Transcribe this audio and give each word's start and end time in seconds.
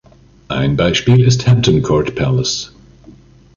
Ein 0.47 0.77
Beispiel 0.77 1.23
ist 1.23 1.45
Hampton 1.47 1.83
Court 1.83 2.15
Palace. 2.15 2.71